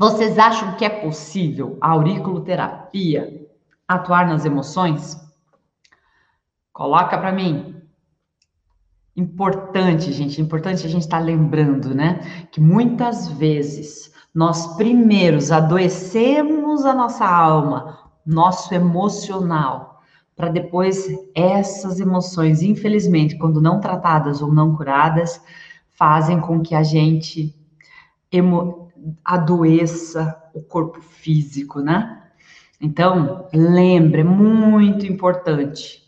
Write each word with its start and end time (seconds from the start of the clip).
Vocês 0.00 0.38
acham 0.38 0.76
que 0.76 0.84
é 0.86 0.88
possível 0.88 1.76
a 1.78 1.90
auriculoterapia 1.90 3.46
atuar 3.86 4.26
nas 4.26 4.46
emoções? 4.46 5.14
Coloca 6.72 7.18
para 7.18 7.30
mim. 7.30 7.76
Importante, 9.14 10.10
gente, 10.10 10.40
importante 10.40 10.86
a 10.86 10.88
gente 10.88 11.02
estar 11.02 11.18
tá 11.18 11.22
lembrando, 11.22 11.94
né? 11.94 12.46
Que 12.50 12.62
muitas 12.62 13.28
vezes 13.28 14.10
nós 14.34 14.74
primeiros 14.78 15.52
adoecemos 15.52 16.86
a 16.86 16.94
nossa 16.94 17.26
alma, 17.26 18.10
nosso 18.24 18.72
emocional, 18.72 20.00
para 20.34 20.48
depois 20.48 21.08
essas 21.34 22.00
emoções, 22.00 22.62
infelizmente, 22.62 23.36
quando 23.36 23.60
não 23.60 23.80
tratadas 23.80 24.40
ou 24.40 24.50
não 24.50 24.74
curadas, 24.74 25.42
fazem 25.90 26.40
com 26.40 26.62
que 26.62 26.74
a 26.74 26.82
gente 26.82 27.54
emo 28.32 28.89
adoeça 29.24 30.40
o 30.54 30.62
corpo 30.62 31.00
físico, 31.00 31.80
né? 31.80 32.22
Então, 32.80 33.46
lembre, 33.52 34.22
é 34.22 34.24
muito 34.24 35.06
importante. 35.06 36.02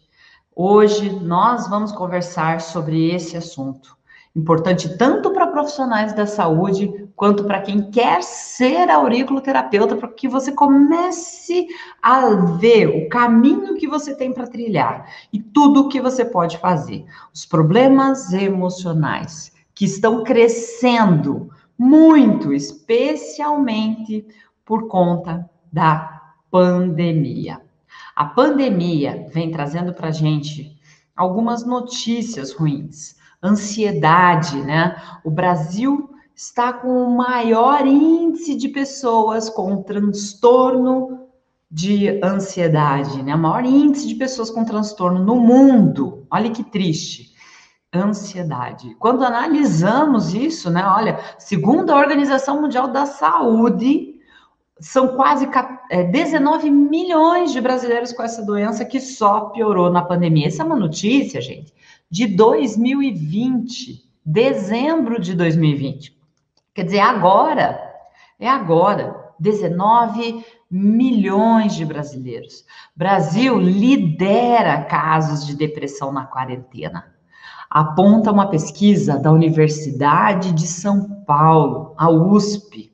Hoje 0.54 1.10
nós 1.10 1.68
vamos 1.68 1.92
conversar 1.92 2.60
sobre 2.60 3.10
esse 3.14 3.36
assunto. 3.36 3.96
Importante 4.34 4.96
tanto 4.96 5.30
para 5.30 5.46
profissionais 5.46 6.14
da 6.14 6.26
saúde 6.26 7.06
quanto 7.14 7.44
para 7.44 7.60
quem 7.60 7.90
quer 7.90 8.22
ser 8.22 8.90
auriculoterapeuta, 8.90 9.94
para 9.94 10.08
que 10.08 10.26
você 10.26 10.52
comece 10.52 11.66
a 12.02 12.30
ver 12.58 12.88
o 12.88 13.08
caminho 13.10 13.74
que 13.74 13.86
você 13.86 14.14
tem 14.14 14.32
para 14.32 14.46
trilhar 14.46 15.06
e 15.30 15.38
tudo 15.38 15.80
o 15.80 15.88
que 15.88 16.00
você 16.00 16.24
pode 16.24 16.56
fazer. 16.56 17.04
Os 17.34 17.44
problemas 17.44 18.32
emocionais 18.32 19.52
que 19.74 19.84
estão 19.84 20.24
crescendo 20.24 21.50
muito, 21.78 22.52
especialmente 22.52 24.26
por 24.64 24.88
conta 24.88 25.48
da 25.72 26.22
pandemia. 26.50 27.60
A 28.14 28.24
pandemia 28.24 29.26
vem 29.32 29.50
trazendo 29.50 29.92
para 29.92 30.08
a 30.08 30.12
gente 30.12 30.78
algumas 31.16 31.64
notícias 31.64 32.52
ruins, 32.52 33.16
ansiedade, 33.42 34.60
né? 34.62 34.96
O 35.24 35.30
Brasil 35.30 36.10
está 36.34 36.72
com 36.72 36.88
o 36.88 37.16
maior 37.16 37.86
índice 37.86 38.54
de 38.54 38.68
pessoas 38.68 39.48
com 39.48 39.82
transtorno 39.82 41.28
de 41.70 42.20
ansiedade, 42.22 43.22
né? 43.22 43.34
O 43.34 43.38
maior 43.38 43.64
índice 43.64 44.06
de 44.06 44.14
pessoas 44.14 44.50
com 44.50 44.64
transtorno 44.64 45.24
no 45.24 45.36
mundo. 45.36 46.26
Olha 46.30 46.50
que 46.50 46.62
triste 46.62 47.31
ansiedade. 47.94 48.94
Quando 48.98 49.24
analisamos 49.24 50.32
isso, 50.32 50.70
né, 50.70 50.82
olha, 50.84 51.20
segundo 51.38 51.90
a 51.90 51.98
Organização 51.98 52.60
Mundial 52.60 52.88
da 52.88 53.04
Saúde, 53.04 54.12
são 54.80 55.08
quase 55.08 55.48
19 56.10 56.66
é, 56.66 56.70
milhões 56.70 57.52
de 57.52 57.60
brasileiros 57.60 58.12
com 58.12 58.22
essa 58.22 58.42
doença 58.42 58.84
que 58.84 58.98
só 58.98 59.50
piorou 59.50 59.90
na 59.90 60.02
pandemia. 60.02 60.48
Essa 60.48 60.62
é 60.62 60.66
uma 60.66 60.76
notícia, 60.76 61.40
gente, 61.40 61.72
de 62.10 62.26
2020, 62.26 64.02
dezembro 64.24 65.20
de 65.20 65.34
2020. 65.34 66.16
Quer 66.74 66.84
dizer, 66.84 67.00
agora, 67.00 67.78
é 68.40 68.48
agora, 68.48 69.14
19 69.38 70.44
milhões 70.70 71.74
de 71.74 71.84
brasileiros. 71.84 72.64
Brasil 72.96 73.58
lidera 73.58 74.82
casos 74.84 75.46
de 75.46 75.54
depressão 75.54 76.10
na 76.10 76.24
quarentena 76.24 77.12
aponta 77.74 78.30
uma 78.30 78.48
pesquisa 78.48 79.18
da 79.18 79.32
Universidade 79.32 80.52
de 80.52 80.66
São 80.66 81.08
Paulo, 81.26 81.94
a 81.96 82.10
USP. 82.10 82.92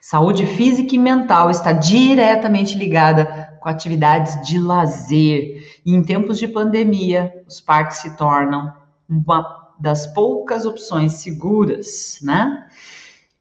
Saúde 0.00 0.46
física 0.46 0.94
e 0.94 0.98
mental 0.98 1.50
está 1.50 1.72
diretamente 1.72 2.78
ligada 2.78 3.58
com 3.60 3.68
atividades 3.68 4.40
de 4.46 4.56
lazer. 4.56 5.80
E 5.84 5.92
em 5.92 6.00
tempos 6.00 6.38
de 6.38 6.46
pandemia, 6.46 7.42
os 7.48 7.60
parques 7.60 7.98
se 7.98 8.16
tornam 8.16 8.72
uma 9.08 9.72
das 9.80 10.06
poucas 10.06 10.64
opções 10.64 11.14
seguras, 11.14 12.20
né? 12.22 12.68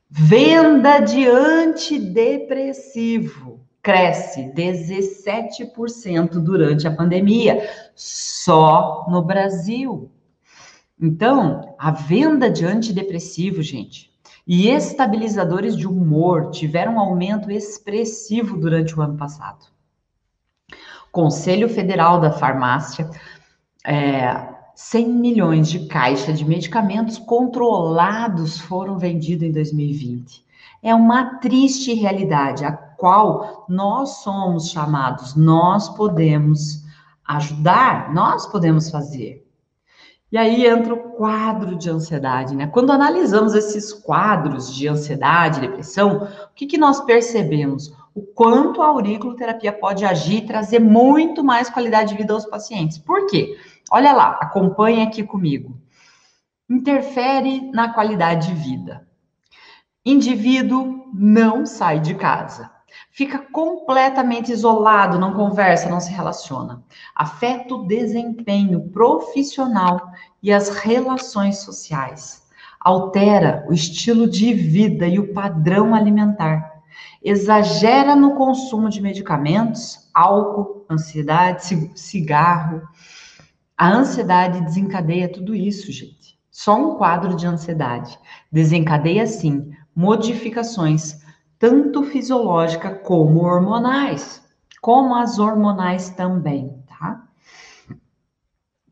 Venda 0.10 1.02
de 1.02 1.28
antidepressivo 1.28 3.60
cresce 3.84 4.52
17% 4.56 6.40
durante 6.40 6.88
a 6.88 6.92
pandemia, 6.92 7.70
só 7.96 9.06
no 9.08 9.22
Brasil. 9.22 10.10
Então, 11.02 11.76
a 11.80 11.92
venda 11.92 12.50
de 12.50 12.66
antidepressivo, 12.66 13.62
gente, 13.62 14.12
e 14.46 14.68
estabilizadores 14.68 15.78
de 15.78 15.88
humor 15.88 16.50
tiveram 16.50 16.96
um 16.96 17.00
aumento 17.00 17.50
expressivo 17.50 18.58
durante 18.58 18.98
o 18.98 19.02
ano 19.02 19.16
passado. 19.16 19.66
Conselho 21.12 21.70
Federal 21.70 22.20
da 22.20 22.32
Farmácia, 22.32 23.10
é, 23.86 24.50
100 24.76 25.10
milhões 25.10 25.70
de 25.70 25.88
caixas 25.88 26.38
de 26.38 26.46
medicamentos 26.46 27.18
controlados 27.18 28.60
foram 28.60 28.98
vendidos 28.98 29.48
em 29.48 29.52
2020. 29.52 30.44
É 30.82 30.94
uma 30.94 31.40
triste 31.40 31.94
realidade, 31.94 32.64
a 32.64 32.72
qual 32.72 33.66
nós 33.68 34.22
somos 34.22 34.70
chamados, 34.70 35.36
nós 35.36 35.90
podemos 35.90 36.84
ajudar, 37.26 38.14
nós 38.14 38.46
podemos 38.46 38.90
fazer. 38.90 39.49
E 40.32 40.38
aí 40.38 40.66
entra 40.66 40.94
o 40.94 41.12
quadro 41.14 41.76
de 41.76 41.90
ansiedade, 41.90 42.56
né? 42.56 42.68
Quando 42.68 42.92
analisamos 42.92 43.56
esses 43.56 43.92
quadros 43.92 44.76
de 44.76 44.88
ansiedade, 44.88 45.62
depressão, 45.62 46.28
o 46.52 46.54
que, 46.54 46.68
que 46.68 46.78
nós 46.78 47.02
percebemos? 47.02 47.92
O 48.14 48.22
quanto 48.22 48.82
a 48.82 48.88
auriculoterapia 48.88 49.74
pode 49.74 50.06
agir 50.06 50.38
e 50.38 50.46
trazer 50.46 50.80
muito 50.80 51.44
mais 51.44 51.70
qualidade 51.70 52.12
de 52.12 52.18
vida 52.18 52.34
aos 52.34 52.46
pacientes. 52.46 53.00
Por 53.00 53.26
quê? 53.26 53.58
Olha 53.92 54.14
lá, 54.14 54.38
acompanhe 54.42 55.02
aqui 55.02 55.24
comigo. 55.24 55.76
Interfere 56.70 57.72
na 57.72 57.92
qualidade 57.92 58.50
de 58.50 58.54
vida. 58.54 59.08
Indivíduo 60.06 61.10
não 61.12 61.66
sai 61.66 62.00
de 62.00 62.14
casa 62.14 62.79
fica 63.12 63.40
completamente 63.40 64.52
isolado, 64.52 65.20
não 65.20 65.34
conversa, 65.34 65.90
não 65.90 66.00
se 66.00 66.12
relaciona. 66.12 66.84
Afeta 67.16 67.76
o 67.76 67.88
desempenho 67.88 68.90
profissional 68.90 70.12
e 70.42 70.52
as 70.52 70.70
relações 70.70 71.60
sociais. 71.60 72.48
Altera 72.80 73.66
o 73.68 73.74
estilo 73.74 74.30
de 74.30 74.54
vida 74.54 75.08
e 75.08 75.20
o 75.20 75.34
padrão 75.34 75.94
alimentar. 75.94 76.80
Exagera 77.22 78.16
no 78.16 78.36
consumo 78.36 78.90
de 78.90 79.02
medicamentos, 79.02 80.10
álcool, 80.14 80.86
ansiedade, 80.90 81.92
cigarro. 81.96 82.82
A 83.78 83.90
ansiedade 83.90 84.62
desencadeia 84.62 85.32
tudo 85.32 85.54
isso, 85.54 85.92
gente. 85.92 86.40
Só 86.50 86.76
um 86.76 86.96
quadro 86.96 87.36
de 87.36 87.46
ansiedade 87.46 88.18
desencadeia, 88.52 89.26
sim, 89.28 89.72
modificações 89.96 91.19
tanto 91.60 92.04
fisiológica 92.04 92.90
como 92.90 93.44
hormonais, 93.44 94.42
como 94.82 95.14
as 95.14 95.38
hormonais 95.38 96.10
também, 96.10 96.82
tá? 96.88 97.28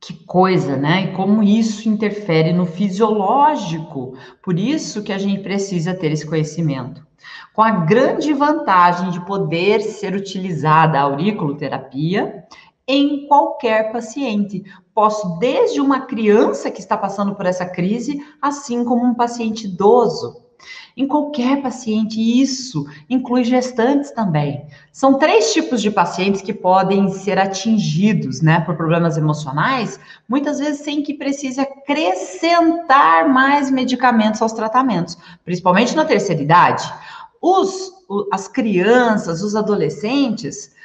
Que 0.02 0.14
coisa, 0.26 0.76
né? 0.76 1.06
E 1.06 1.14
como 1.14 1.42
isso 1.42 1.88
interfere 1.88 2.52
no 2.52 2.66
fisiológico. 2.66 4.18
Por 4.44 4.60
isso 4.60 5.02
que 5.02 5.14
a 5.14 5.18
gente 5.18 5.42
precisa 5.42 5.94
ter 5.94 6.12
esse 6.12 6.26
conhecimento. 6.26 7.08
Com 7.54 7.64
a 7.64 7.72
grande 7.72 8.34
vantagem 8.34 9.12
de 9.12 9.26
poder 9.26 9.82
ser 9.82 10.14
utilizada 10.14 11.00
a 11.00 11.04
auriculoterapia 11.04 12.46
em 12.86 13.28
qualquer 13.28 13.92
paciente. 13.92 14.64
Posso, 14.94 15.40
desde 15.40 15.80
uma 15.80 16.02
criança 16.02 16.70
que 16.70 16.80
está 16.80 16.98
passando 16.98 17.34
por 17.34 17.46
essa 17.46 17.66
crise, 17.66 18.24
assim 18.42 18.84
como 18.84 19.06
um 19.06 19.14
paciente 19.14 19.68
idoso 19.68 20.47
em 20.96 21.08
qualquer 21.08 21.62
paciente, 21.62 22.20
isso 22.20 22.88
inclui 23.08 23.44
gestantes 23.44 24.12
também. 24.12 24.66
São 24.92 25.20
três 25.20 25.54
tipos 25.54 25.82
de 25.82 25.92
pacientes 25.92 26.42
que 26.42 26.54
podem 26.54 27.12
ser 27.12 27.38
atingidos, 27.38 28.42
né, 28.42 28.62
por 28.62 28.76
problemas 28.76 29.16
emocionais, 29.16 30.00
muitas 30.28 30.58
vezes 30.58 30.82
sem 30.82 31.04
que 31.04 31.14
precise 31.14 31.62
acrescentar 31.62 33.30
mais 33.30 33.70
medicamentos 33.70 34.42
aos 34.42 34.54
tratamentos, 34.54 35.18
principalmente 35.46 35.96
na 35.96 36.04
terceira 36.04 36.42
idade. 36.42 36.92
Os, 37.40 37.92
as 38.32 38.48
crianças, 38.48 39.44
os 39.44 39.56
adolescentes, 39.56 40.76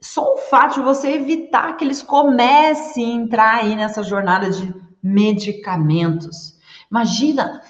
só 0.00 0.34
o 0.34 0.38
fato 0.38 0.74
de 0.76 0.80
você 0.80 1.12
evitar 1.12 1.76
que 1.76 1.84
eles 1.84 2.02
comecem 2.02 3.04
a 3.04 3.22
entrar 3.22 3.54
aí 3.56 3.76
nessa 3.76 4.02
jornada 4.02 4.50
de 4.50 4.74
medicamentos. 5.02 6.58
Imagina 6.90 7.62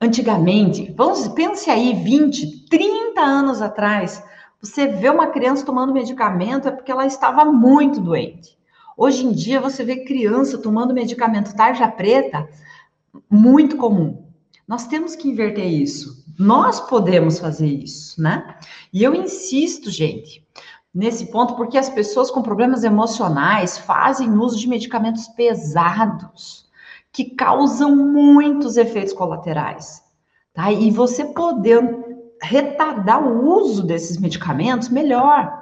Antigamente, 0.00 0.94
vamos, 0.96 1.26
pense 1.28 1.68
aí, 1.68 1.92
20, 1.92 2.66
30 2.68 3.20
anos 3.20 3.60
atrás, 3.60 4.22
você 4.60 4.86
vê 4.86 5.08
uma 5.10 5.26
criança 5.26 5.66
tomando 5.66 5.92
medicamento 5.92 6.68
é 6.68 6.70
porque 6.70 6.92
ela 6.92 7.04
estava 7.04 7.44
muito 7.44 8.00
doente. 8.00 8.56
Hoje 8.96 9.24
em 9.24 9.32
dia, 9.32 9.60
você 9.60 9.84
vê 9.84 10.04
criança 10.04 10.58
tomando 10.58 10.94
medicamento 10.94 11.54
tarja 11.54 11.88
preta, 11.88 12.48
muito 13.28 13.76
comum. 13.76 14.24
Nós 14.66 14.86
temos 14.86 15.16
que 15.16 15.28
inverter 15.28 15.66
isso. 15.66 16.24
Nós 16.38 16.78
podemos 16.78 17.40
fazer 17.40 17.66
isso, 17.66 18.22
né? 18.22 18.56
E 18.92 19.02
eu 19.02 19.14
insisto, 19.14 19.90
gente, 19.90 20.46
nesse 20.94 21.26
ponto, 21.26 21.56
porque 21.56 21.76
as 21.76 21.88
pessoas 21.88 22.30
com 22.30 22.42
problemas 22.42 22.84
emocionais 22.84 23.78
fazem 23.78 24.38
uso 24.38 24.56
de 24.58 24.68
medicamentos 24.68 25.26
pesados, 25.26 26.67
que 27.18 27.34
causam 27.34 27.96
muitos 27.96 28.76
efeitos 28.76 29.12
colaterais, 29.12 30.00
tá? 30.54 30.70
E 30.70 30.88
você 30.88 31.24
podendo 31.24 32.04
retardar 32.40 33.20
o 33.20 33.56
uso 33.56 33.82
desses 33.82 34.18
medicamentos, 34.18 34.88
melhor. 34.88 35.52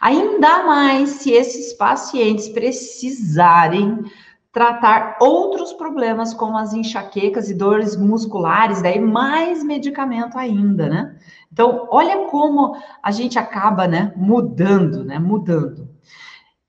Ainda 0.00 0.62
mais 0.62 1.08
se 1.08 1.32
esses 1.32 1.72
pacientes 1.72 2.48
precisarem 2.50 4.04
tratar 4.52 5.18
outros 5.20 5.72
problemas 5.72 6.32
como 6.32 6.56
as 6.56 6.72
enxaquecas 6.74 7.50
e 7.50 7.54
dores 7.54 7.96
musculares, 7.96 8.80
daí 8.80 9.00
mais 9.00 9.64
medicamento 9.64 10.38
ainda, 10.38 10.88
né? 10.88 11.16
Então, 11.52 11.88
olha 11.90 12.28
como 12.28 12.76
a 13.02 13.10
gente 13.10 13.36
acaba, 13.36 13.88
né, 13.88 14.12
mudando, 14.14 15.02
né, 15.02 15.18
mudando. 15.18 15.88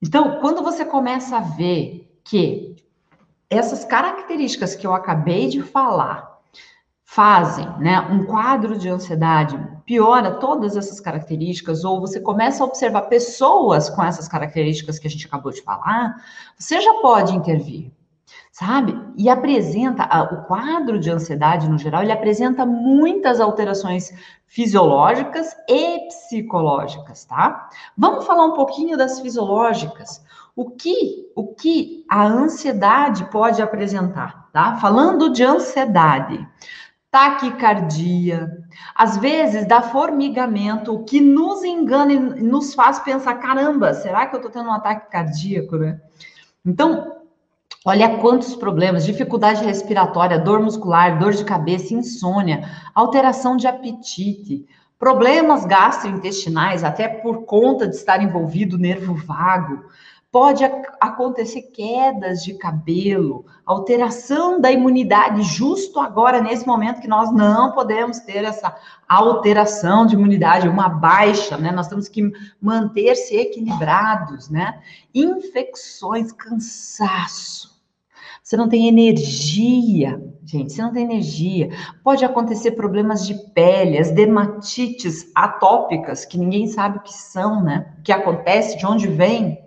Então, 0.01 0.39
quando 0.41 0.63
você 0.63 0.83
começa 0.83 1.37
a 1.37 1.41
ver 1.41 2.19
que 2.23 2.71
essas 3.51 3.83
características 3.83 4.75
que 4.75 4.88
eu 4.88 4.94
acabei 4.94 5.50
de 5.50 5.62
falar 5.62 6.31
fazem, 7.03 7.68
né, 7.77 8.00
um 8.00 8.25
quadro 8.25 8.77
de 8.77 8.88
ansiedade 8.88 9.59
piora 9.86 10.39
todas 10.39 10.77
essas 10.77 11.01
características, 11.01 11.83
ou 11.83 12.00
você 12.00 12.21
começa 12.21 12.63
a 12.63 12.65
observar 12.65 13.01
pessoas 13.03 13.89
com 13.89 14.01
essas 14.01 14.30
características 14.30 14.98
que 14.98 15.07
a 15.07 15.09
gente 15.09 15.27
acabou 15.27 15.51
de 15.51 15.62
falar, 15.62 16.15
você 16.57 16.80
já 16.80 16.94
pode 17.01 17.36
intervir, 17.36 17.92
sabe? 18.51 19.00
E 19.18 19.30
apresenta, 19.30 20.03
o 20.33 20.44
quadro 20.44 21.00
de 21.00 21.09
ansiedade 21.09 21.69
no 21.69 21.77
geral, 21.77 22.03
ele 22.03 22.12
apresenta 22.12 22.65
muitas 22.65 23.39
alterações 23.39 24.13
fisiológicas 24.45 25.56
e 25.68 26.07
psicológicas, 26.07 27.24
tá? 27.24 27.69
Vamos 27.98 28.25
falar 28.25 28.45
um 28.45 28.53
pouquinho 28.53 28.98
das 28.98 29.21
fisiológicas. 29.21 30.21
O 30.53 30.69
que, 30.69 31.31
o 31.33 31.56
que 31.56 32.06
a 32.09 32.25
ansiedade 32.25 33.24
pode 33.31 33.62
apresentar, 33.62 34.50
tá? 34.51 34.75
Falando 34.75 35.31
de 35.31 35.44
ansiedade, 35.44 36.45
taquicardia, 37.09 38.51
às 38.94 39.15
vezes 39.15 39.65
dá 39.65 39.81
formigamento, 39.81 40.94
o 40.94 41.06
que 41.06 41.21
nos 41.21 41.63
engana 41.63 42.12
e 42.12 42.19
nos 42.44 42.74
faz 42.74 43.00
pensar: 43.00 43.36
caramba, 43.36 43.94
será 43.94 44.25
que 44.25 44.36
eu 44.36 44.39
estou 44.39 44.51
tendo 44.51 44.69
um 44.69 44.74
ataque 44.74 45.09
cardíaco, 45.09 45.77
né? 45.77 46.01
Então, 46.65 47.20
olha 47.86 48.18
quantos 48.18 48.56
problemas: 48.56 49.06
dificuldade 49.06 49.63
respiratória, 49.63 50.39
dor 50.39 50.62
muscular, 50.62 51.19
dor 51.19 51.33
de 51.33 51.44
cabeça, 51.44 51.94
insônia, 51.94 52.69
alteração 52.94 53.57
de 53.57 53.68
apetite, 53.68 54.66
problemas 55.00 55.66
gastrointestinais, 55.66 56.83
até 56.83 57.07
por 57.07 57.45
conta 57.45 57.88
de 57.88 57.95
estar 57.95 58.22
envolvido 58.22 58.78
nervo 58.78 59.16
vago, 59.16 59.86
Pode 60.31 60.63
acontecer 61.01 61.63
quedas 61.74 62.42
de 62.42 62.54
cabelo, 62.54 63.45
alteração 63.66 64.62
da 64.62 64.72
imunidade, 64.72 65.42
justo 65.42 66.00
agora, 66.00 66.42
nesse 66.42 66.66
momento 66.66 67.01
que 67.01 67.07
nós 67.07 67.33
não 67.33 67.74
podemos 67.74 68.19
ter 68.19 68.45
essa 68.45 68.74
alteração 69.10 70.06
de 70.06 70.16
imunidade, 70.16 70.69
uma 70.69 70.88
baixa, 70.88 71.57
né? 71.57 71.69
Nós 71.69 71.89
temos 71.89 72.07
que 72.07 72.31
manter-se 72.62 73.36
equilibrados, 73.36 74.50
né? 74.50 74.81
Infecções, 75.13 76.31
cansaço. 76.31 77.72
Você 78.42 78.56
não 78.56 78.69
tem 78.69 78.88
energia, 78.88 80.22
gente, 80.45 80.72
você 80.72 80.81
não 80.81 80.94
tem 80.94 81.04
energia. 81.04 81.72
Pode 82.01 82.24
acontecer 82.24 82.72
problemas 82.72 83.28
de 83.28 83.36
pele, 83.54 83.98
as 83.98 84.12
dermatites 84.12 85.30
atópicas, 85.36 86.24
que 86.24 86.38
ninguém 86.38 86.68
sabe 86.68 87.00
o 87.00 87.01
que 87.01 87.13
são, 87.13 87.62
né? 87.62 87.94
O 88.00 88.01
que 88.01 88.13
acontece, 88.13 88.78
de 88.78 88.86
onde 88.86 89.07
vem 89.07 89.60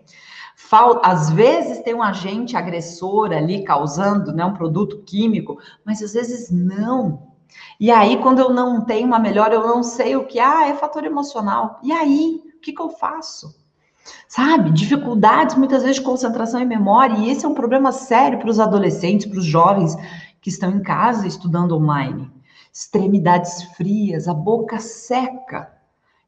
às 1.02 1.30
vezes 1.30 1.82
tem 1.82 1.94
um 1.94 2.02
agente 2.02 2.56
agressor 2.56 3.32
ali 3.32 3.62
causando 3.62 4.32
né, 4.32 4.44
um 4.44 4.54
produto 4.54 5.02
químico, 5.04 5.58
mas 5.84 6.02
às 6.02 6.12
vezes 6.12 6.50
não. 6.50 7.34
E 7.78 7.90
aí, 7.90 8.16
quando 8.18 8.40
eu 8.40 8.50
não 8.50 8.84
tenho 8.84 9.06
uma 9.06 9.18
melhora, 9.18 9.54
eu 9.54 9.66
não 9.66 9.82
sei 9.82 10.16
o 10.16 10.26
que, 10.26 10.40
ah, 10.40 10.66
é 10.66 10.74
fator 10.74 11.04
emocional. 11.04 11.78
E 11.82 11.92
aí, 11.92 12.42
o 12.56 12.60
que, 12.60 12.72
que 12.72 12.82
eu 12.82 12.88
faço? 12.88 13.54
Sabe? 14.28 14.70
Dificuldades 14.70 15.56
muitas 15.56 15.82
vezes 15.82 15.96
de 15.96 16.02
concentração 16.02 16.60
e 16.60 16.64
memória, 16.64 17.16
e 17.16 17.30
esse 17.30 17.44
é 17.44 17.48
um 17.48 17.54
problema 17.54 17.92
sério 17.92 18.38
para 18.38 18.50
os 18.50 18.60
adolescentes, 18.60 19.26
para 19.26 19.38
os 19.38 19.44
jovens 19.44 19.96
que 20.40 20.50
estão 20.50 20.70
em 20.70 20.82
casa 20.82 21.26
estudando 21.26 21.76
online. 21.76 22.30
Extremidades 22.72 23.62
frias, 23.76 24.28
a 24.28 24.34
boca 24.34 24.78
seca 24.78 25.72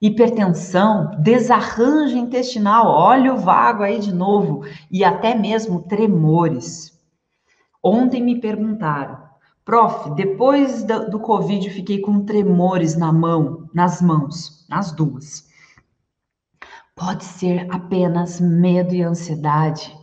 hipertensão, 0.01 1.11
desarranjo 1.19 2.17
intestinal, 2.17 2.87
óleo 2.87 3.37
vago 3.37 3.83
aí 3.83 3.99
de 3.99 4.13
novo, 4.13 4.65
e 4.91 5.05
até 5.05 5.35
mesmo 5.35 5.83
tremores. 5.83 6.99
Ontem 7.83 8.23
me 8.23 8.41
perguntaram, 8.41 9.19
prof, 9.65 10.11
depois 10.15 10.83
do, 10.83 11.11
do 11.11 11.21
Covid 11.21 11.71
fiquei 11.71 12.01
com 12.01 12.25
tremores 12.25 12.97
na 12.97 13.13
mão, 13.13 13.69
nas 13.73 14.03
mãos, 14.03 14.67
nas 14.69 14.93
duas. 14.93 15.47
Pode 16.95 17.25
ser 17.25 17.67
apenas 17.71 18.41
medo 18.41 18.95
e 18.95 19.03
ansiedade. 19.03 19.97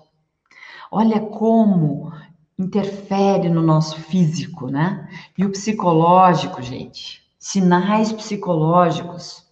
Olha 0.91 1.19
como 1.19 2.11
interfere 2.57 3.49
no 3.49 3.63
nosso 3.63 3.99
físico, 3.99 4.67
né? 4.67 5.09
E 5.35 5.43
o 5.43 5.51
psicológico, 5.51 6.61
gente. 6.61 7.23
Sinais 7.39 8.13
psicológicos 8.13 9.42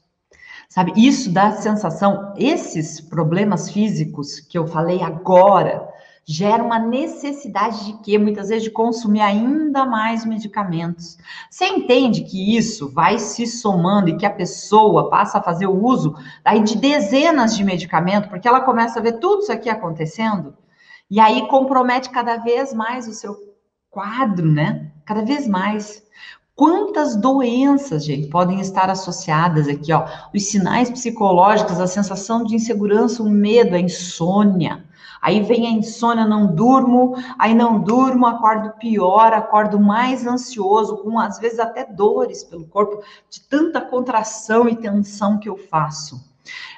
Sabe, 0.72 0.94
isso 0.96 1.30
dá 1.30 1.52
sensação, 1.52 2.34
esses 2.38 3.02
problemas 3.02 3.70
físicos 3.70 4.40
que 4.40 4.58
eu 4.58 4.66
falei 4.66 5.02
agora, 5.02 5.86
gera 6.26 6.64
uma 6.64 6.80
necessidade 6.80 7.88
de 7.88 7.98
que 8.02 8.18
muitas 8.18 8.48
vezes 8.48 8.64
de 8.64 8.72
consumir 8.72 9.20
ainda 9.20 9.86
mais 9.86 10.24
medicamentos. 10.24 11.18
Você 11.50 11.66
entende 11.66 12.22
que 12.24 12.56
isso 12.56 12.90
vai 12.90 13.20
se 13.20 13.46
somando 13.46 14.08
e 14.08 14.16
que 14.16 14.26
a 14.26 14.34
pessoa 14.34 15.10
passa 15.10 15.40
a 15.40 15.44
fazer 15.44 15.68
o 15.68 15.86
uso 15.86 16.16
aí 16.46 16.64
de 16.64 16.78
dezenas 16.78 17.54
de 17.54 17.66
medicamentos, 17.66 18.30
porque 18.30 18.48
ela 18.48 18.62
começa 18.62 18.98
a 18.98 19.04
ver 19.04 19.20
tudo 19.20 19.42
isso 19.42 19.52
aqui 19.52 19.70
acontecendo, 19.70 20.56
e 21.10 21.20
aí 21.20 21.50
compromete 21.50 22.10
cada 22.10 22.38
vez 22.38 22.74
mais 22.74 23.10
o 23.10 23.14
seu 23.14 23.36
quadro, 23.90 24.50
né? 24.50 24.90
Cada 25.06 25.22
vez 25.22 25.50
mais. 25.50 26.02
Quantas 26.62 27.16
doenças, 27.16 28.06
gente, 28.06 28.28
podem 28.28 28.60
estar 28.62 28.88
associadas 28.88 29.68
aqui, 29.68 29.92
ó? 29.92 30.06
Os 30.32 30.44
sinais 30.44 30.92
psicológicos, 30.92 31.80
a 31.80 31.88
sensação 31.88 32.44
de 32.44 32.54
insegurança, 32.54 33.24
o 33.24 33.28
medo, 33.28 33.76
a 33.76 33.80
insônia. 33.80 34.86
Aí 35.20 35.42
vem 35.42 35.66
a 35.66 35.72
insônia, 35.72 36.24
não 36.24 36.54
durmo, 36.54 37.16
aí 37.40 37.56
não 37.56 37.80
durmo, 37.80 38.28
acordo 38.28 38.78
pior, 38.78 39.34
acordo 39.34 39.80
mais 39.80 40.28
ansioso, 40.28 40.98
com 40.98 41.18
às 41.18 41.40
vezes 41.40 41.58
até 41.58 41.84
dores 41.84 42.44
pelo 42.44 42.68
corpo, 42.68 43.02
de 43.28 43.42
tanta 43.42 43.82
contração 43.82 44.70
e 44.70 44.76
tensão 44.76 45.40
que 45.40 45.50
eu 45.50 45.58
faço. 45.58 46.24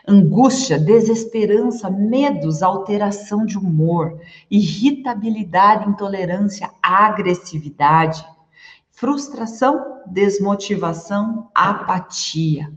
Angústia, 0.08 0.80
desesperança, 0.80 1.90
medos, 1.90 2.64
alteração 2.64 3.46
de 3.46 3.58
humor, 3.58 4.18
irritabilidade, 4.50 5.90
intolerância, 5.90 6.70
agressividade 6.82 8.26
frustração, 8.94 10.02
desmotivação, 10.06 11.50
apatia. 11.54 12.72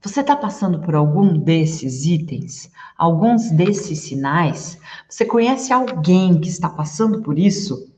Você 0.00 0.20
está 0.20 0.34
passando 0.34 0.80
por 0.80 0.94
algum 0.94 1.36
desses 1.36 2.06
itens, 2.06 2.70
alguns 2.96 3.50
desses 3.50 4.00
sinais? 4.00 4.78
Você 5.08 5.24
conhece 5.24 5.72
alguém 5.72 6.40
que 6.40 6.48
está 6.48 6.68
passando 6.68 7.22
por 7.22 7.38
isso? 7.38 7.92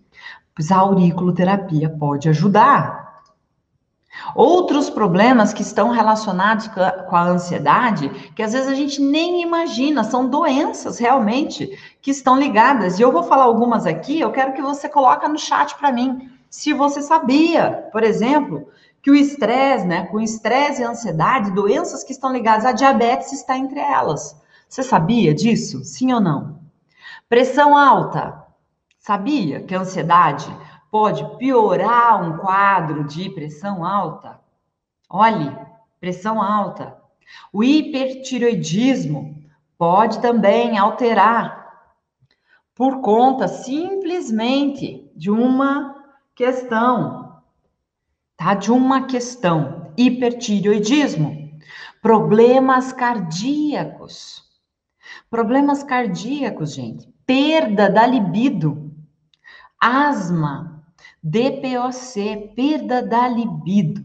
Pois 0.54 0.73
a 0.73 0.78
auriculoterapia 0.78 1.88
pode 1.88 2.28
ajudar. 2.28 3.23
Outros 4.35 4.90
problemas 4.90 5.52
que 5.52 5.62
estão 5.62 5.90
relacionados 5.90 6.66
com 6.66 7.16
a 7.16 7.28
ansiedade, 7.28 8.09
que 8.35 8.42
às 8.42 8.52
vezes 8.52 8.68
a 8.68 8.75
gente 8.75 9.00
nem 9.00 9.42
imagina, 9.42 10.02
são 10.02 10.28
doenças 10.28 10.99
realmente 10.99 11.78
que 12.02 12.11
estão 12.11 12.38
ligadas. 12.38 12.99
E 12.99 13.02
eu 13.02 13.12
vou 13.12 13.23
falar 13.23 13.45
algumas 13.45 13.87
aqui, 13.87 14.18
eu 14.18 14.33
quero 14.33 14.54
que 14.54 14.62
você 14.62 14.88
coloque 14.88 15.28
no 15.28 15.38
chat 15.38 15.76
para 15.76 15.92
mim 15.92 16.38
se 16.50 16.73
você 16.73 17.02
sabia, 17.02 17.88
por 17.93 18.02
exemplo, 18.02 18.69
que 19.02 19.11
o 19.11 19.14
estresse, 19.14 19.87
né, 19.87 20.07
com 20.07 20.21
estresse 20.21 20.83
e 20.83 20.85
ansiedade, 20.85 21.52
doenças 21.52 22.02
que 22.02 22.12
estão 22.12 22.33
ligadas 22.33 22.64
à 22.64 22.73
diabetes 22.73 23.33
está 23.33 23.57
entre 23.57 23.78
elas. 23.78 24.40
Você 24.69 24.83
sabia 24.83 25.35
disso? 25.35 25.85
Sim 25.85 26.12
ou 26.12 26.21
não? 26.21 26.59
Pressão 27.28 27.76
alta. 27.76 28.45
Sabia 28.99 29.62
que 29.62 29.75
a 29.75 29.81
ansiedade 29.81 30.47
pode 30.90 31.25
piorar 31.38 32.23
um 32.23 32.38
quadro 32.38 33.05
de 33.05 33.31
pressão 33.31 33.85
alta? 33.85 34.40
Olhe, 35.09 35.57
pressão 36.00 36.43
alta. 36.43 36.97
O 37.52 37.62
hipertiroidismo 37.62 39.43
pode 39.76 40.21
também 40.21 40.76
alterar 40.76 41.59
por 42.75 43.00
conta 43.00 43.49
simplesmente 43.49 45.11
de 45.17 45.31
uma 45.31 45.98
questão 46.38 47.28
tá? 48.38 48.54
De 48.54 48.71
uma 48.71 49.07
questão, 49.07 49.92
hipertireoidismo, 49.99 51.50
problemas 52.00 52.92
cardíacos. 52.92 54.47
Problemas 55.28 55.83
cardíacos, 55.83 56.73
gente, 56.75 57.12
perda 57.26 57.90
da 57.90 58.07
libido, 58.07 58.92
asma, 59.80 60.83
DPOC, 61.23 62.52
perda 62.54 63.02
da 63.02 63.26
libido, 63.28 64.04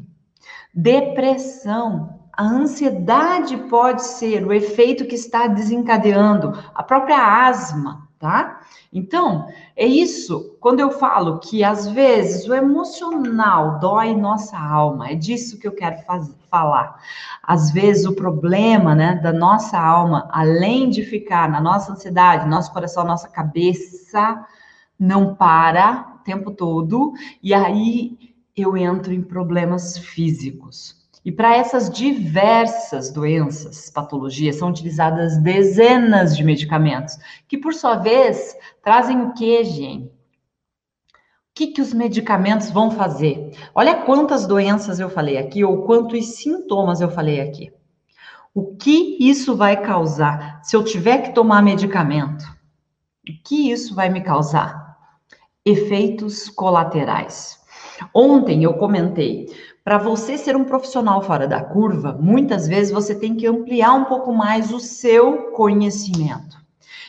depressão, 0.74 2.20
a 2.34 2.44
ansiedade 2.44 3.56
pode 3.70 4.04
ser 4.04 4.46
o 4.46 4.52
efeito 4.52 5.06
que 5.06 5.16
está 5.16 5.46
desencadeando 5.46 6.52
a 6.74 6.82
própria 6.82 7.48
asma, 7.48 8.03
tá? 8.24 8.62
Então, 8.94 9.50
é 9.76 9.86
isso. 9.86 10.56
Quando 10.62 10.80
eu 10.80 10.92
falo 10.92 11.40
que 11.40 11.62
às 11.62 11.90
vezes 11.90 12.48
o 12.48 12.54
emocional 12.54 13.78
dói 13.80 14.16
nossa 14.16 14.58
alma, 14.58 15.10
é 15.10 15.14
disso 15.14 15.60
que 15.60 15.68
eu 15.68 15.74
quero 15.74 16.02
fazer, 16.04 16.34
falar. 16.50 16.98
Às 17.44 17.70
vezes 17.72 18.06
o 18.06 18.16
problema, 18.16 18.96
né, 18.96 19.16
da 19.22 19.34
nossa 19.34 19.78
alma, 19.78 20.30
além 20.32 20.90
de 20.90 21.04
ficar 21.04 21.50
na 21.50 21.60
nossa 21.60 21.92
ansiedade, 21.92 22.48
nosso 22.48 22.72
coração, 22.72 23.04
nossa 23.04 23.28
cabeça, 23.28 24.46
não 24.98 25.36
para 25.36 26.16
o 26.16 26.24
tempo 26.24 26.52
todo, 26.52 27.12
e 27.42 27.54
aí 27.54 28.18
eu 28.56 28.78
entro 28.78 29.12
em 29.12 29.22
problemas 29.22 29.98
físicos. 29.98 31.03
E 31.26 31.32
para 31.32 31.56
essas 31.56 31.90
diversas 31.90 33.12
doenças, 33.12 33.90
patologias, 33.90 34.58
são 34.58 34.70
utilizadas 34.70 35.38
dezenas 35.38 36.36
de 36.36 36.44
medicamentos, 36.44 37.18
que 37.48 37.58
por 37.58 37.74
sua 37.74 37.96
vez 37.96 38.56
trazem 38.84 39.22
o 39.22 39.34
que, 39.34 39.64
gente? 39.64 40.08
O 40.08 41.56
que, 41.56 41.68
que 41.68 41.82
os 41.82 41.94
medicamentos 41.94 42.72
vão 42.72 42.92
fazer? 42.92 43.52
Olha 43.74 44.02
quantas 44.02 44.46
doenças 44.46 45.00
eu 45.00 45.10
falei 45.10 45.38
aqui, 45.38 45.64
ou 45.64 45.84
quantos 45.84 46.36
sintomas 46.36 47.00
eu 47.00 47.10
falei 47.10 47.40
aqui. 47.40 47.72
O 48.54 48.76
que 48.76 49.18
isso 49.20 49.56
vai 49.56 49.82
causar 49.82 50.62
se 50.64 50.76
eu 50.76 50.84
tiver 50.84 51.20
que 51.20 51.34
tomar 51.34 51.62
medicamento? 51.64 52.44
O 53.28 53.44
que 53.44 53.72
isso 53.72 53.96
vai 53.96 54.10
me 54.10 54.22
causar? 54.22 54.98
Efeitos 55.66 56.50
colaterais. 56.50 57.60
Ontem 58.14 58.64
eu 58.64 58.74
comentei 58.74 59.48
para 59.84 59.98
você 59.98 60.38
ser 60.38 60.56
um 60.56 60.64
profissional 60.64 61.22
fora 61.22 61.48
da 61.48 61.62
curva, 61.62 62.18
muitas 62.20 62.68
vezes 62.68 62.94
você 62.94 63.14
tem 63.14 63.36
que 63.36 63.46
ampliar 63.46 63.94
um 63.94 64.06
pouco 64.06 64.34
mais 64.34 64.72
o 64.72 64.80
seu 64.80 65.52
conhecimento. 65.52 66.58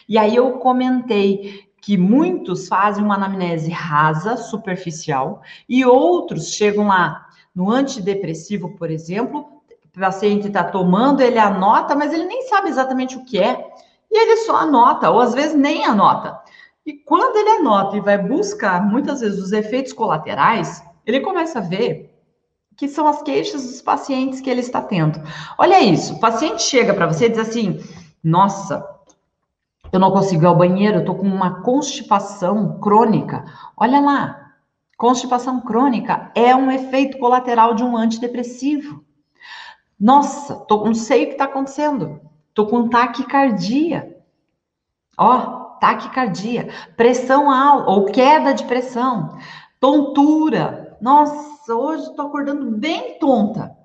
E 0.09 0.19
aí 0.19 0.35
eu 0.35 0.53
comentei 0.59 1.65
que 1.81 1.97
muitos 1.97 2.67
fazem 2.67 3.05
uma 3.05 3.15
anamnese 3.15 3.71
rasa, 3.71 4.37
superficial, 4.37 5.43
e 5.69 5.85
outros 5.85 6.49
chegam 6.49 6.89
lá 6.89 7.27
no 7.55 7.71
antidepressivo, 7.71 8.77
por 8.77 8.91
exemplo, 8.91 9.47
o 9.85 10.01
paciente 10.01 10.49
está 10.49 10.65
tomando, 10.65 11.21
ele 11.21 11.39
anota, 11.39 11.95
mas 11.95 12.13
ele 12.13 12.25
nem 12.25 12.49
sabe 12.49 12.69
exatamente 12.69 13.17
o 13.17 13.25
que 13.25 13.39
é, 13.39 13.65
e 14.11 14.19
ele 14.19 14.39
só 14.39 14.57
anota, 14.57 15.11
ou 15.11 15.21
às 15.21 15.33
vezes 15.33 15.55
nem 15.55 15.85
anota. 15.85 16.41
E 16.85 16.93
quando 16.93 17.37
ele 17.37 17.51
anota 17.51 17.97
e 17.97 18.01
vai 18.01 18.19
buscar, 18.19 18.85
muitas 18.85 19.21
vezes, 19.21 19.41
os 19.41 19.53
efeitos 19.53 19.93
colaterais, 19.93 20.83
ele 21.07 21.21
começa 21.21 21.61
a 21.61 21.63
ver 21.63 22.14
que 22.77 22.89
são 22.89 23.07
as 23.07 23.23
queixas 23.23 23.63
dos 23.63 23.83
pacientes 23.83 24.41
que 24.41 24.51
ele 24.51 24.61
está 24.61 24.81
tendo. 24.81 25.21
Olha 25.59 25.81
isso, 25.81 26.15
o 26.15 26.21
paciente 26.21 26.63
chega 26.63 26.95
para 26.95 27.07
você 27.07 27.27
e 27.27 27.29
diz 27.31 27.39
assim: 27.39 27.81
"Nossa, 28.23 28.85
eu 29.93 30.01
não 30.01 30.11
consigo 30.11 30.43
ir 30.43 30.47
ao 30.47 30.57
banheiro, 30.57 30.99
eu 30.99 31.05
tô 31.05 31.15
com 31.15 31.27
uma 31.27 31.63
constipação 31.63 32.79
crônica". 32.81 33.45
Olha 33.77 34.01
lá, 34.01 34.53
constipação 34.97 35.61
crônica 35.61 36.31
é 36.35 36.55
um 36.55 36.71
efeito 36.71 37.19
colateral 37.19 37.75
de 37.75 37.85
um 37.85 37.97
antidepressivo. 37.97 39.05
Nossa, 39.99 40.55
tô, 40.55 40.85
não 40.85 40.95
sei 40.95 41.25
o 41.25 41.27
que 41.27 41.33
está 41.33 41.45
acontecendo. 41.45 42.21
Tô 42.53 42.67
com 42.67 42.89
taquicardia. 42.89 44.17
Ó, 45.17 45.65
taquicardia, 45.81 46.69
pressão 46.97 47.51
alta 47.51 47.91
ou 47.91 48.07
queda 48.07 48.53
de 48.53 48.65
pressão, 48.65 49.37
tontura. 49.79 50.94
Nossa, 51.05 51.75
hoje 51.75 52.05
estou 52.05 52.29
acordando 52.29 52.65
bem 52.79 53.19
tonta. 53.19 53.77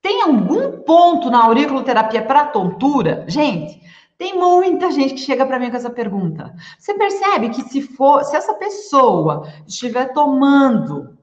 Tem 0.00 0.22
algum 0.22 0.78
ponto 0.80 1.30
na 1.30 1.44
auriculoterapia 1.44 2.22
para 2.22 2.46
tontura? 2.46 3.26
Gente, 3.28 3.82
tem 4.16 4.34
muita 4.34 4.90
gente 4.90 5.12
que 5.12 5.20
chega 5.20 5.44
para 5.44 5.58
mim 5.58 5.70
com 5.70 5.76
essa 5.76 5.90
pergunta. 5.90 6.54
Você 6.78 6.94
percebe 6.94 7.50
que 7.50 7.60
se 7.68 7.82
for, 7.82 8.24
se 8.24 8.34
essa 8.34 8.54
pessoa 8.54 9.46
estiver 9.66 10.14
tomando 10.14 11.18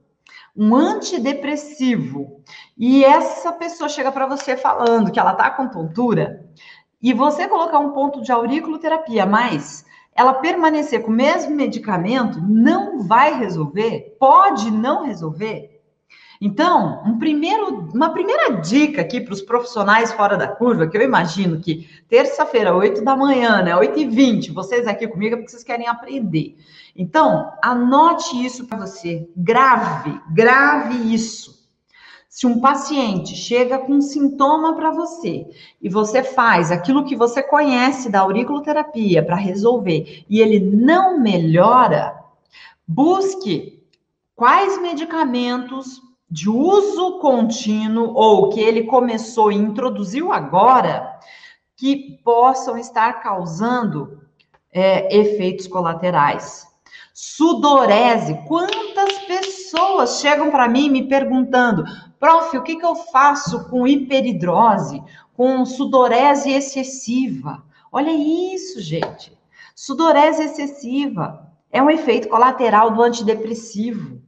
um 0.56 0.76
antidepressivo 0.76 2.40
e 2.78 3.04
essa 3.04 3.50
pessoa 3.50 3.88
chega 3.88 4.12
para 4.12 4.28
você 4.28 4.56
falando 4.56 5.10
que 5.10 5.18
ela 5.18 5.34
tá 5.34 5.50
com 5.50 5.66
tontura 5.66 6.48
e 7.02 7.12
você 7.12 7.48
colocar 7.48 7.80
um 7.80 7.90
ponto 7.90 8.22
de 8.22 8.30
auriculoterapia, 8.30 9.26
mas 9.26 9.84
ela 10.14 10.34
permanecer 10.34 11.02
com 11.02 11.10
o 11.10 11.14
mesmo 11.14 11.54
medicamento 11.54 12.40
não 12.40 13.02
vai 13.02 13.38
resolver, 13.38 14.16
pode 14.18 14.70
não 14.70 15.06
resolver. 15.06 15.72
Então, 16.44 17.00
um 17.06 17.20
primeiro, 17.20 17.88
uma 17.94 18.10
primeira 18.10 18.60
dica 18.60 19.00
aqui 19.00 19.20
para 19.20 19.32
os 19.32 19.40
profissionais 19.40 20.12
fora 20.12 20.36
da 20.36 20.48
curva, 20.48 20.88
que 20.88 20.96
eu 20.98 21.02
imagino 21.02 21.60
que 21.60 21.88
terça-feira, 22.08 22.74
8 22.74 23.04
da 23.04 23.14
manhã, 23.14 23.62
né, 23.62 23.76
8 23.76 24.00
e 24.00 24.08
20, 24.08 24.50
vocês 24.50 24.88
aqui 24.88 25.06
comigo 25.06 25.34
é 25.34 25.38
porque 25.38 25.52
vocês 25.52 25.62
querem 25.62 25.86
aprender. 25.86 26.56
Então, 26.96 27.52
anote 27.62 28.44
isso 28.44 28.66
para 28.66 28.78
você, 28.78 29.30
grave, 29.36 30.20
grave 30.32 31.14
isso. 31.14 31.61
Se 32.32 32.46
um 32.46 32.60
paciente 32.60 33.36
chega 33.36 33.78
com 33.78 33.92
um 33.92 34.00
sintoma 34.00 34.74
para 34.74 34.90
você 34.90 35.46
e 35.82 35.86
você 35.90 36.22
faz 36.22 36.72
aquilo 36.72 37.04
que 37.04 37.14
você 37.14 37.42
conhece 37.42 38.08
da 38.08 38.20
auriculoterapia 38.20 39.22
para 39.22 39.36
resolver 39.36 40.24
e 40.30 40.40
ele 40.40 40.58
não 40.58 41.20
melhora, 41.20 42.18
busque 42.88 43.84
quais 44.34 44.80
medicamentos 44.80 46.00
de 46.26 46.48
uso 46.48 47.18
contínuo 47.18 48.14
ou 48.14 48.48
que 48.48 48.60
ele 48.60 48.84
começou 48.84 49.52
e 49.52 49.56
introduziu 49.56 50.32
agora 50.32 51.20
que 51.76 52.18
possam 52.24 52.78
estar 52.78 53.20
causando 53.22 54.22
é, 54.72 55.14
efeitos 55.14 55.66
colaterais. 55.66 56.66
Sudorese. 57.14 58.38
Quantas 58.46 59.18
pessoas 59.26 60.20
chegam 60.20 60.50
para 60.50 60.68
mim 60.68 60.88
me 60.88 61.08
perguntando, 61.08 61.84
prof, 62.18 62.56
o 62.56 62.62
que, 62.62 62.76
que 62.76 62.84
eu 62.84 62.94
faço 62.94 63.68
com 63.68 63.86
hiperidrose, 63.86 65.02
com 65.34 65.64
sudorese 65.64 66.50
excessiva? 66.50 67.62
Olha 67.90 68.10
isso, 68.10 68.80
gente. 68.80 69.36
Sudorese 69.74 70.44
excessiva 70.44 71.52
é 71.70 71.82
um 71.82 71.90
efeito 71.90 72.28
colateral 72.28 72.90
do 72.90 73.02
antidepressivo. 73.02 74.20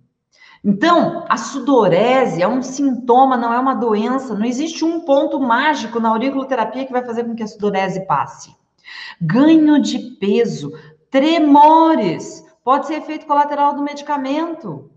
Então, 0.64 1.26
a 1.28 1.36
sudorese 1.36 2.42
é 2.42 2.48
um 2.48 2.62
sintoma, 2.62 3.36
não 3.36 3.52
é 3.52 3.58
uma 3.58 3.74
doença. 3.74 4.34
Não 4.34 4.46
existe 4.46 4.82
um 4.82 5.00
ponto 5.00 5.38
mágico 5.38 6.00
na 6.00 6.08
auriculoterapia 6.08 6.86
que 6.86 6.92
vai 6.92 7.04
fazer 7.04 7.24
com 7.24 7.34
que 7.34 7.42
a 7.42 7.46
sudorese 7.46 8.06
passe. 8.06 8.54
Ganho 9.20 9.80
de 9.80 9.98
peso, 10.18 10.72
tremores, 11.10 12.43
pode 12.64 12.86
ser 12.86 12.94
efeito 12.94 13.26
colateral 13.26 13.74
do 13.74 13.82
medicamento. 13.82 14.90